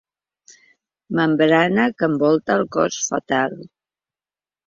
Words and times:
Membrana 1.19 1.85
que 1.99 2.09
envolta 2.13 2.57
el 2.61 2.65
cos 2.77 2.99
fetal. 3.11 3.57